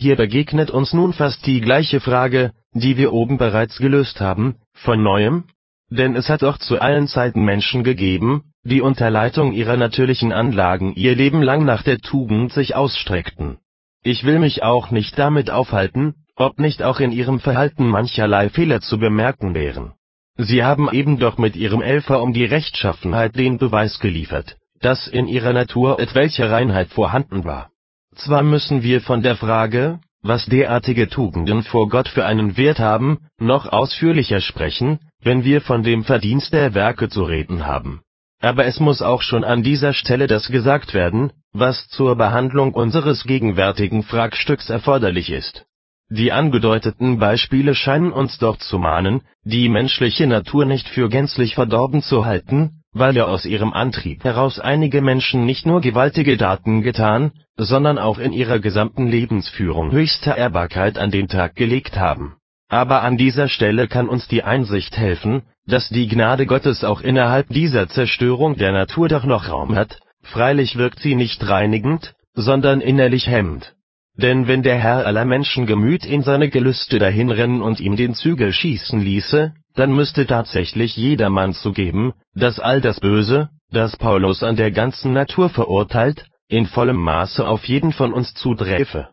Hier 0.00 0.14
begegnet 0.14 0.70
uns 0.70 0.92
nun 0.92 1.12
fast 1.12 1.44
die 1.44 1.60
gleiche 1.60 1.98
Frage, 1.98 2.52
die 2.72 2.96
wir 2.96 3.12
oben 3.12 3.36
bereits 3.36 3.78
gelöst 3.78 4.20
haben, 4.20 4.54
von 4.72 5.02
neuem? 5.02 5.42
Denn 5.90 6.14
es 6.14 6.28
hat 6.28 6.42
doch 6.42 6.58
zu 6.58 6.80
allen 6.80 7.08
Zeiten 7.08 7.44
Menschen 7.44 7.82
gegeben, 7.82 8.44
die 8.62 8.80
unter 8.80 9.10
Leitung 9.10 9.52
ihrer 9.52 9.76
natürlichen 9.76 10.32
Anlagen 10.32 10.94
ihr 10.94 11.16
Leben 11.16 11.42
lang 11.42 11.64
nach 11.64 11.82
der 11.82 11.98
Tugend 11.98 12.52
sich 12.52 12.76
ausstreckten. 12.76 13.58
Ich 14.04 14.22
will 14.22 14.38
mich 14.38 14.62
auch 14.62 14.92
nicht 14.92 15.18
damit 15.18 15.50
aufhalten, 15.50 16.14
ob 16.36 16.60
nicht 16.60 16.84
auch 16.84 17.00
in 17.00 17.10
ihrem 17.10 17.40
Verhalten 17.40 17.88
mancherlei 17.88 18.50
Fehler 18.50 18.80
zu 18.80 18.98
bemerken 18.98 19.52
wären. 19.52 19.94
Sie 20.36 20.62
haben 20.62 20.88
eben 20.92 21.18
doch 21.18 21.38
mit 21.38 21.56
ihrem 21.56 21.82
Elfer 21.82 22.22
um 22.22 22.32
die 22.32 22.44
Rechtschaffenheit 22.44 23.34
den 23.34 23.58
Beweis 23.58 23.98
geliefert, 23.98 24.58
dass 24.80 25.08
in 25.08 25.26
ihrer 25.26 25.52
Natur 25.52 25.98
etwelche 25.98 26.48
Reinheit 26.48 26.90
vorhanden 26.90 27.44
war. 27.44 27.72
Zwar 28.18 28.42
müssen 28.42 28.82
wir 28.82 29.00
von 29.00 29.22
der 29.22 29.36
Frage, 29.36 30.00
was 30.22 30.46
derartige 30.46 31.08
Tugenden 31.08 31.62
vor 31.62 31.88
Gott 31.88 32.08
für 32.08 32.24
einen 32.26 32.56
Wert 32.56 32.80
haben, 32.80 33.18
noch 33.38 33.66
ausführlicher 33.66 34.40
sprechen, 34.40 34.98
wenn 35.22 35.44
wir 35.44 35.60
von 35.60 35.84
dem 35.84 36.02
Verdienst 36.04 36.52
der 36.52 36.74
Werke 36.74 37.08
zu 37.08 37.22
reden 37.22 37.66
haben. 37.66 38.00
Aber 38.40 38.66
es 38.66 38.80
muss 38.80 39.02
auch 39.02 39.22
schon 39.22 39.44
an 39.44 39.62
dieser 39.62 39.92
Stelle 39.92 40.26
das 40.26 40.48
gesagt 40.48 40.94
werden, 40.94 41.32
was 41.52 41.88
zur 41.88 42.16
Behandlung 42.16 42.74
unseres 42.74 43.24
gegenwärtigen 43.24 44.02
Fragstücks 44.02 44.68
erforderlich 44.68 45.30
ist. 45.30 45.64
Die 46.10 46.32
angedeuteten 46.32 47.18
Beispiele 47.18 47.74
scheinen 47.74 48.12
uns 48.12 48.38
doch 48.38 48.56
zu 48.56 48.78
mahnen, 48.78 49.22
die 49.44 49.68
menschliche 49.68 50.26
Natur 50.26 50.64
nicht 50.64 50.88
für 50.88 51.08
gänzlich 51.08 51.54
verdorben 51.54 52.02
zu 52.02 52.24
halten, 52.24 52.82
weil 52.98 53.16
ja 53.16 53.24
aus 53.24 53.44
ihrem 53.44 53.72
Antrieb 53.72 54.24
heraus 54.24 54.58
einige 54.58 55.02
Menschen 55.02 55.44
nicht 55.46 55.66
nur 55.66 55.80
gewaltige 55.80 56.36
Taten 56.36 56.82
getan, 56.82 57.32
sondern 57.56 57.98
auch 57.98 58.18
in 58.18 58.32
ihrer 58.32 58.58
gesamten 58.58 59.06
Lebensführung 59.06 59.90
höchste 59.92 60.30
Ehrbarkeit 60.30 60.98
an 60.98 61.10
den 61.10 61.28
Tag 61.28 61.56
gelegt 61.56 61.98
haben. 61.98 62.36
Aber 62.68 63.02
an 63.02 63.16
dieser 63.16 63.48
Stelle 63.48 63.88
kann 63.88 64.08
uns 64.08 64.28
die 64.28 64.42
Einsicht 64.42 64.96
helfen, 64.96 65.42
dass 65.66 65.88
die 65.88 66.08
Gnade 66.08 66.46
Gottes 66.46 66.84
auch 66.84 67.00
innerhalb 67.00 67.48
dieser 67.48 67.88
Zerstörung 67.88 68.56
der 68.56 68.72
Natur 68.72 69.08
doch 69.08 69.24
noch 69.24 69.48
Raum 69.48 69.74
hat, 69.74 69.98
freilich 70.22 70.76
wirkt 70.76 71.00
sie 71.00 71.14
nicht 71.14 71.48
reinigend, 71.48 72.14
sondern 72.34 72.80
innerlich 72.80 73.26
hemmend 73.26 73.74
denn 74.18 74.48
wenn 74.48 74.64
der 74.64 74.76
Herr 74.76 75.06
aller 75.06 75.24
Menschen 75.24 75.66
Gemüt 75.66 76.04
in 76.04 76.22
seine 76.22 76.50
Gelüste 76.50 76.98
dahinrennen 76.98 77.62
und 77.62 77.78
ihm 77.78 77.96
den 77.96 78.14
Zügel 78.14 78.52
schießen 78.52 79.00
ließe, 79.00 79.54
dann 79.78 79.92
müsste 79.92 80.26
tatsächlich 80.26 80.96
jedermann 80.96 81.54
zugeben, 81.54 82.12
dass 82.34 82.58
all 82.58 82.80
das 82.80 82.98
Böse, 82.98 83.50
das 83.70 83.96
Paulus 83.96 84.42
an 84.42 84.56
der 84.56 84.72
ganzen 84.72 85.12
Natur 85.12 85.50
verurteilt, 85.50 86.26
in 86.48 86.66
vollem 86.66 86.96
Maße 86.96 87.46
auf 87.46 87.64
jeden 87.66 87.92
von 87.92 88.12
uns 88.12 88.34
zuträfe. 88.34 89.10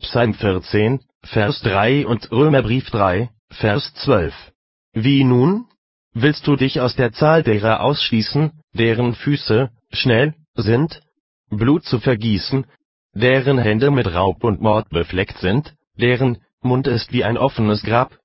Psalm 0.00 0.34
14, 0.34 1.00
Vers 1.24 1.60
3 1.62 2.06
und 2.06 2.30
Römerbrief 2.30 2.90
3, 2.90 3.30
Vers 3.50 3.92
12. 3.94 4.32
Wie 4.92 5.24
nun? 5.24 5.66
Willst 6.14 6.46
du 6.46 6.54
dich 6.54 6.80
aus 6.80 6.94
der 6.94 7.12
Zahl 7.12 7.42
derer 7.42 7.80
ausschließen, 7.80 8.52
deren 8.74 9.14
Füße, 9.14 9.70
schnell, 9.90 10.34
sind, 10.54 11.00
Blut 11.50 11.84
zu 11.84 11.98
vergießen, 11.98 12.66
deren 13.14 13.58
Hände 13.58 13.90
mit 13.90 14.06
Raub 14.14 14.44
und 14.44 14.60
Mord 14.60 14.90
befleckt 14.90 15.38
sind, 15.38 15.74
deren 15.96 16.38
Mund 16.60 16.86
ist 16.86 17.12
wie 17.12 17.24
ein 17.24 17.36
offenes 17.36 17.82
Grab, 17.82 18.16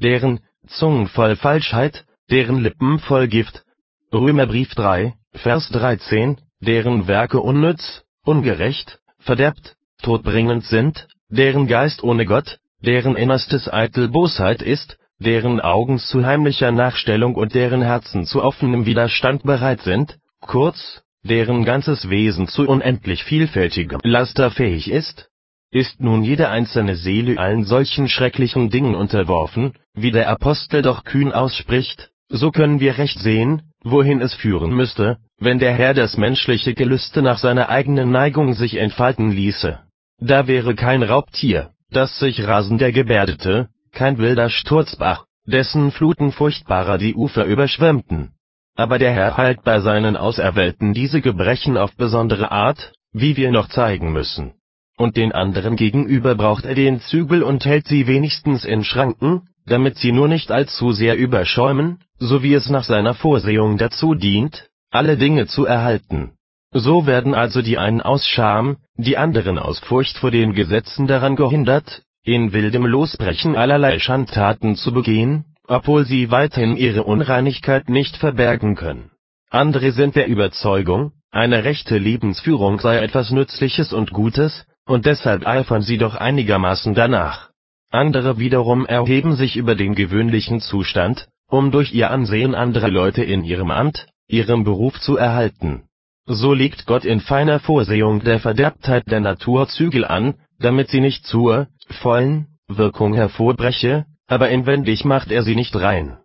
deren 0.00 0.40
Zungen 0.68 1.08
voll 1.08 1.36
Falschheit, 1.36 2.04
deren 2.30 2.60
Lippen 2.60 2.98
voll 2.98 3.28
Gift. 3.28 3.64
Römerbrief 4.12 4.74
3, 4.74 5.14
Vers 5.32 5.68
13, 5.70 6.38
deren 6.60 7.06
Werke 7.08 7.40
unnütz, 7.40 8.04
ungerecht, 8.24 8.98
verderbt, 9.18 9.76
todbringend 10.02 10.64
sind, 10.64 11.08
deren 11.28 11.66
Geist 11.66 12.02
ohne 12.02 12.24
Gott, 12.24 12.58
deren 12.80 13.16
Innerstes 13.16 13.72
eitel 13.72 14.08
Bosheit 14.08 14.62
ist, 14.62 14.98
deren 15.18 15.60
Augen 15.60 15.98
zu 15.98 16.24
heimlicher 16.24 16.70
Nachstellung 16.70 17.34
und 17.34 17.54
deren 17.54 17.82
Herzen 17.82 18.24
zu 18.24 18.42
offenem 18.42 18.86
Widerstand 18.86 19.42
bereit 19.42 19.80
sind, 19.82 20.18
kurz, 20.40 21.02
deren 21.22 21.64
ganzes 21.64 22.08
Wesen 22.08 22.46
zu 22.46 22.66
unendlich 22.68 23.24
vielfältigem 23.24 24.00
Laster 24.04 24.50
fähig 24.50 24.90
ist? 24.90 25.27
Ist 25.70 26.00
nun 26.00 26.22
jede 26.22 26.48
einzelne 26.48 26.96
Seele 26.96 27.38
allen 27.38 27.64
solchen 27.64 28.08
schrecklichen 28.08 28.70
Dingen 28.70 28.94
unterworfen, 28.94 29.74
wie 29.94 30.10
der 30.10 30.30
Apostel 30.30 30.82
doch 30.82 31.04
kühn 31.04 31.32
ausspricht, 31.32 32.10
so 32.28 32.50
können 32.50 32.80
wir 32.80 32.96
recht 32.96 33.18
sehen, 33.18 33.62
wohin 33.82 34.20
es 34.20 34.34
führen 34.34 34.72
müsste, 34.74 35.18
wenn 35.38 35.58
der 35.58 35.74
Herr 35.74 35.94
das 35.94 36.16
menschliche 36.16 36.74
Gelüste 36.74 37.20
nach 37.20 37.38
seiner 37.38 37.68
eigenen 37.68 38.10
Neigung 38.10 38.54
sich 38.54 38.76
entfalten 38.76 39.30
ließe. 39.30 39.78
Da 40.20 40.46
wäre 40.46 40.74
kein 40.74 41.02
Raubtier, 41.02 41.70
das 41.90 42.18
sich 42.18 42.46
rasender 42.46 42.90
gebärdete, 42.90 43.68
kein 43.92 44.18
wilder 44.18 44.48
Sturzbach, 44.48 45.26
dessen 45.46 45.92
Fluten 45.92 46.32
furchtbarer 46.32 46.98
die 46.98 47.14
Ufer 47.14 47.44
überschwemmten, 47.44 48.32
aber 48.74 48.98
der 48.98 49.12
Herr 49.12 49.36
heilt 49.36 49.64
bei 49.64 49.80
seinen 49.80 50.16
Auserwählten 50.16 50.94
diese 50.94 51.20
Gebrechen 51.20 51.76
auf 51.76 51.96
besondere 51.96 52.52
Art, 52.52 52.92
wie 53.12 53.36
wir 53.36 53.50
noch 53.50 53.68
zeigen 53.68 54.12
müssen. 54.12 54.54
Und 54.98 55.16
den 55.16 55.30
anderen 55.30 55.76
gegenüber 55.76 56.34
braucht 56.34 56.64
er 56.64 56.74
den 56.74 57.00
Zügel 57.00 57.44
und 57.44 57.64
hält 57.64 57.86
sie 57.86 58.08
wenigstens 58.08 58.64
in 58.64 58.82
Schranken, 58.82 59.42
damit 59.64 59.96
sie 59.96 60.10
nur 60.10 60.26
nicht 60.26 60.50
allzu 60.50 60.90
sehr 60.90 61.16
überschäumen, 61.16 62.00
so 62.18 62.42
wie 62.42 62.52
es 62.52 62.68
nach 62.68 62.82
seiner 62.82 63.14
Vorsehung 63.14 63.78
dazu 63.78 64.14
dient, 64.14 64.68
alle 64.90 65.16
Dinge 65.16 65.46
zu 65.46 65.64
erhalten. 65.64 66.32
So 66.72 67.06
werden 67.06 67.32
also 67.32 67.62
die 67.62 67.78
einen 67.78 68.00
aus 68.00 68.26
Scham, 68.26 68.78
die 68.96 69.16
anderen 69.16 69.56
aus 69.56 69.78
Furcht 69.78 70.18
vor 70.18 70.32
den 70.32 70.52
Gesetzen 70.52 71.06
daran 71.06 71.36
gehindert, 71.36 72.02
in 72.24 72.52
wildem 72.52 72.84
Losbrechen 72.84 73.54
allerlei 73.54 74.00
Schandtaten 74.00 74.74
zu 74.74 74.92
begehen, 74.92 75.44
obwohl 75.68 76.06
sie 76.06 76.32
weiterhin 76.32 76.76
ihre 76.76 77.04
Unreinigkeit 77.04 77.88
nicht 77.88 78.16
verbergen 78.16 78.74
können. 78.74 79.12
Andere 79.48 79.92
sind 79.92 80.16
der 80.16 80.26
Überzeugung, 80.26 81.12
eine 81.30 81.62
rechte 81.62 81.98
Lebensführung 81.98 82.80
sei 82.80 82.98
etwas 82.98 83.30
Nützliches 83.30 83.92
und 83.92 84.10
Gutes, 84.12 84.66
und 84.88 85.06
deshalb 85.06 85.46
eifern 85.46 85.82
sie 85.82 85.98
doch 85.98 86.14
einigermaßen 86.14 86.94
danach. 86.94 87.50
Andere 87.90 88.38
wiederum 88.38 88.86
erheben 88.86 89.36
sich 89.36 89.56
über 89.56 89.74
den 89.74 89.94
gewöhnlichen 89.94 90.60
Zustand, 90.60 91.28
um 91.48 91.70
durch 91.70 91.92
ihr 91.92 92.10
Ansehen 92.10 92.54
andere 92.54 92.88
Leute 92.88 93.22
in 93.22 93.44
ihrem 93.44 93.70
Amt, 93.70 94.06
ihrem 94.26 94.64
Beruf 94.64 94.98
zu 95.00 95.16
erhalten. 95.16 95.84
So 96.26 96.52
legt 96.52 96.86
Gott 96.86 97.04
in 97.04 97.20
feiner 97.20 97.60
Vorsehung 97.60 98.20
der 98.20 98.40
Verderbtheit 98.40 99.10
der 99.10 99.20
Natur 99.20 99.68
Zügel 99.68 100.04
an, 100.04 100.34
damit 100.58 100.88
sie 100.88 101.00
nicht 101.00 101.24
zur 101.24 101.68
vollen 102.02 102.46
Wirkung 102.66 103.14
hervorbreche, 103.14 104.04
aber 104.26 104.50
inwendig 104.50 105.04
macht 105.04 105.30
er 105.30 105.42
sie 105.42 105.54
nicht 105.54 105.74
rein 105.76 106.18